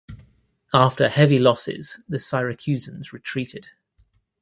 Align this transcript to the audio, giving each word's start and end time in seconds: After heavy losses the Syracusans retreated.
After 0.73 1.07
heavy 1.09 1.37
losses 1.37 1.99
the 2.09 2.17
Syracusans 2.17 3.13
retreated. 3.13 3.69